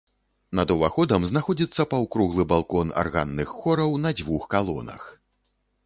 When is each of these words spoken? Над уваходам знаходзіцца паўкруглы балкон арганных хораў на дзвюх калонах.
Над 0.59 0.71
уваходам 0.75 1.27
знаходзіцца 1.31 1.85
паўкруглы 1.93 2.47
балкон 2.55 2.87
арганных 3.05 3.47
хораў 3.61 3.97
на 4.07 4.17
дзвюх 4.19 4.53
калонах. 4.57 5.03